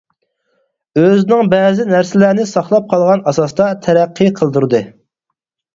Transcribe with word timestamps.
ئۆزىنىڭ 1.01 1.51
بەزى 1.51 1.85
نەرسىلەرنى 1.91 2.49
ساقلاپ 2.55 2.91
قالغان 2.95 3.25
ئاساستا 3.29 3.71
تەرەققىي 3.87 4.35
قىلدۇردى. 4.43 4.85